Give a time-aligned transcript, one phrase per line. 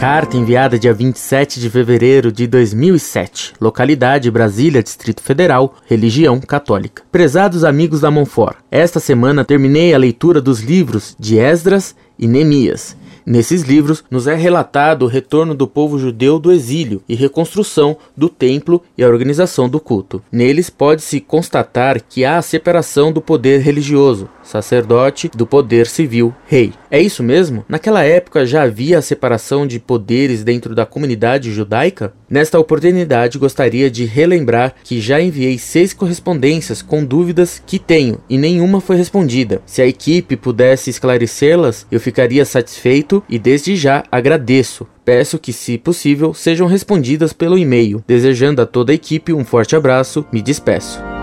[0.00, 3.52] Carta enviada dia 27 de fevereiro de 2007.
[3.60, 5.74] Localidade Brasília, Distrito Federal.
[5.86, 7.02] Religião católica.
[7.12, 12.96] Prezados amigos da Monfort, esta semana terminei a leitura dos livros de Esdras e Neemias
[13.24, 18.28] Nesses livros nos é relatado o retorno do povo judeu do exílio e reconstrução do
[18.28, 20.22] templo e a organização do culto.
[20.32, 26.72] Neles pode-se constatar que há a separação do poder religioso, sacerdote, do poder civil, rei.
[26.90, 27.64] É isso mesmo?
[27.68, 32.12] Naquela época já havia a separação de poderes dentro da comunidade judaica?
[32.28, 38.38] Nesta oportunidade gostaria de relembrar que já enviei seis correspondências com dúvidas que tenho e
[38.38, 39.62] nenhuma foi respondida.
[39.66, 44.86] Se a equipe pudesse esclarecê-las, eu ficaria satisfeito e desde já agradeço.
[45.04, 48.04] Peço que, se possível, sejam respondidas pelo e-mail.
[48.06, 51.19] Desejando a toda a equipe um forte abraço, me despeço.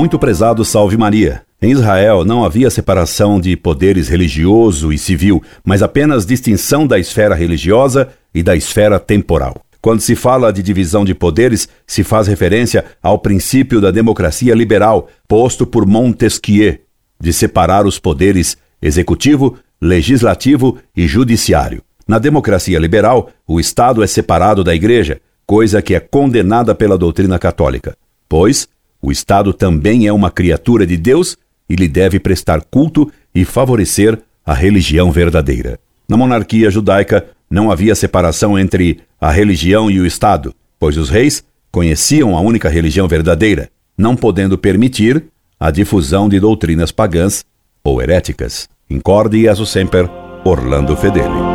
[0.00, 1.42] Muito prezado Salve Maria.
[1.60, 7.34] Em Israel não havia separação de poderes religioso e civil, mas apenas distinção da esfera
[7.34, 9.60] religiosa e da esfera temporal.
[9.78, 15.06] Quando se fala de divisão de poderes, se faz referência ao princípio da democracia liberal,
[15.28, 16.78] posto por Montesquieu,
[17.20, 21.82] de separar os poderes executivo, legislativo e judiciário.
[22.08, 27.38] Na democracia liberal, o Estado é separado da Igreja, coisa que é condenada pela doutrina
[27.38, 27.94] católica,
[28.26, 28.66] pois
[29.02, 31.36] o Estado também é uma criatura de Deus
[31.68, 35.78] e lhe deve prestar culto e favorecer a religião verdadeira.
[36.08, 41.44] Na monarquia judaica, não havia separação entre a religião e o Estado, pois os reis
[41.70, 45.24] conheciam a única religião verdadeira, não podendo permitir
[45.58, 47.44] a difusão de doutrinas pagãs
[47.84, 48.68] ou heréticas.
[48.88, 50.10] Incorde e semper,
[50.44, 51.49] Orlando Fedeli.